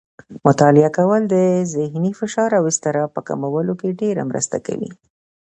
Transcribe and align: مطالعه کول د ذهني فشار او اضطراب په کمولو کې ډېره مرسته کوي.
مطالعه 0.47 0.89
کول 0.97 1.21
د 1.33 1.35
ذهني 1.75 2.11
فشار 2.19 2.49
او 2.57 2.63
اضطراب 2.71 3.09
په 3.13 3.21
کمولو 3.27 3.73
کې 3.79 3.97
ډېره 4.01 4.23
مرسته 4.31 4.57
کوي. 4.67 4.91